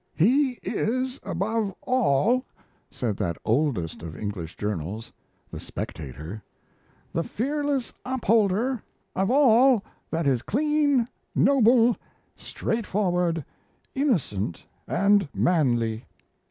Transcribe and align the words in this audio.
"He 0.15 0.53
is, 0.63 1.19
above 1.21 1.75
all," 1.81 2.43
said 2.89 3.17
that 3.17 3.37
oldest 3.45 4.01
of 4.01 4.17
English 4.17 4.57
journals, 4.57 5.13
'The 5.51 5.59
Spectator', 5.59 6.43
"the 7.13 7.21
fearless 7.21 7.93
upholder 8.03 8.81
of 9.15 9.29
all 9.29 9.83
that 10.09 10.25
is 10.25 10.41
clean, 10.41 11.07
noble, 11.35 11.95
straightforward, 12.35 13.45
innocent, 13.93 14.65
and 14.87 15.29
manly. 15.35 16.07